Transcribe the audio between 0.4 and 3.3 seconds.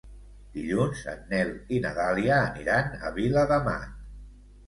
Dilluns en Nel i na Dàlia aniran a